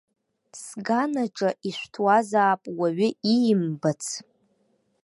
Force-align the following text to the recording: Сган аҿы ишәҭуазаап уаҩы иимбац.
Сган 0.63 1.13
аҿы 1.23 1.49
ишәҭуазаап 1.67 2.61
уаҩы 2.77 3.09
иимбац. 3.33 4.03